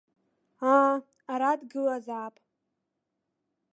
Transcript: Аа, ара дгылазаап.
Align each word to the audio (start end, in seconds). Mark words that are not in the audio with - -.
Аа, 0.73 0.93
ара 1.31 1.51
дгылазаап. 1.59 2.35